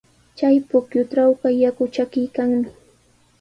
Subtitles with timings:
[0.37, 2.69] Chay pukyutrawqa yaku chakiykanmi.